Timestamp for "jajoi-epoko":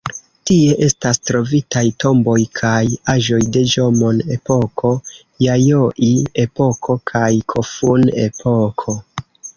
5.47-6.99